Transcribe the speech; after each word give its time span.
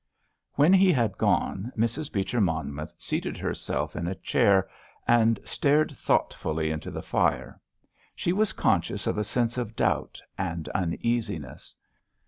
When 0.53 0.73
he 0.73 0.91
had 0.91 1.19
gone 1.19 1.71
Mrs. 1.77 2.11
Beecher 2.11 2.41
Monmouth 2.41 2.95
seated 2.97 3.37
herself 3.37 3.95
in 3.95 4.07
a 4.07 4.15
chair 4.15 4.67
and 5.07 5.39
stared 5.43 5.91
thoughtfully 5.95 6.71
into 6.71 6.89
the 6.89 7.03
fire. 7.03 7.61
She 8.15 8.33
was 8.33 8.51
conscious 8.51 9.05
of 9.05 9.19
a 9.19 9.23
sense 9.23 9.59
of 9.59 9.75
doubt 9.75 10.19
and 10.39 10.67
uneasiness. 10.69 11.75